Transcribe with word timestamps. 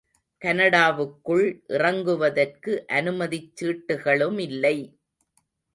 கனடாவுக்குள் 0.41 1.45
இறங்குவதற்கு 1.69 2.71
அனுமதிச் 2.91 3.51
சீட்டுகளுமில்லை. 3.55 4.77